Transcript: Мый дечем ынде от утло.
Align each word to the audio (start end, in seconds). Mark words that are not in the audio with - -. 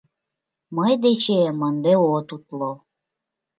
Мый 0.75 0.93
дечем 1.03 1.57
ынде 1.69 1.93
от 2.13 2.27
утло. 2.35 2.71